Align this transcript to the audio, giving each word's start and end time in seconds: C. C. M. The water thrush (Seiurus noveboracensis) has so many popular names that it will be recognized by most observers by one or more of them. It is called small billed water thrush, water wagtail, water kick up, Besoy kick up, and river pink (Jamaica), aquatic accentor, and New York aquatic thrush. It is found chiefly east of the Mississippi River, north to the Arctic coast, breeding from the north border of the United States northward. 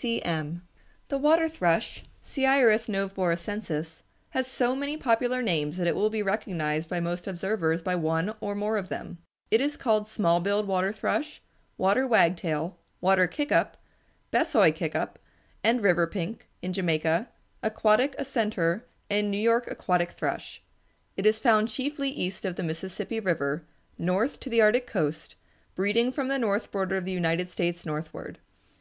C. 0.00 0.18
C. 0.18 0.22
M. 0.22 0.62
The 1.08 1.18
water 1.18 1.48
thrush 1.48 2.04
(Seiurus 2.24 2.86
noveboracensis) 2.88 4.02
has 4.30 4.46
so 4.46 4.76
many 4.76 4.96
popular 4.96 5.42
names 5.42 5.76
that 5.76 5.88
it 5.88 5.96
will 5.96 6.08
be 6.08 6.22
recognized 6.22 6.88
by 6.88 7.00
most 7.00 7.26
observers 7.26 7.82
by 7.82 7.96
one 7.96 8.32
or 8.40 8.54
more 8.54 8.76
of 8.78 8.90
them. 8.90 9.18
It 9.50 9.60
is 9.60 9.76
called 9.76 10.06
small 10.06 10.38
billed 10.38 10.68
water 10.68 10.92
thrush, 10.92 11.42
water 11.76 12.06
wagtail, 12.06 12.78
water 13.00 13.26
kick 13.26 13.50
up, 13.50 13.76
Besoy 14.30 14.72
kick 14.72 14.94
up, 14.94 15.18
and 15.64 15.80
river 15.80 16.06
pink 16.06 16.46
(Jamaica), 16.62 17.28
aquatic 17.64 18.16
accentor, 18.18 18.82
and 19.10 19.32
New 19.32 19.36
York 19.42 19.66
aquatic 19.68 20.12
thrush. 20.12 20.62
It 21.16 21.26
is 21.26 21.40
found 21.40 21.66
chiefly 21.70 22.08
east 22.10 22.44
of 22.44 22.54
the 22.54 22.62
Mississippi 22.62 23.18
River, 23.18 23.64
north 23.98 24.38
to 24.38 24.48
the 24.48 24.60
Arctic 24.62 24.86
coast, 24.86 25.34
breeding 25.74 26.12
from 26.12 26.28
the 26.28 26.38
north 26.38 26.70
border 26.70 26.96
of 26.96 27.04
the 27.04 27.10
United 27.10 27.48
States 27.48 27.84
northward. 27.84 28.38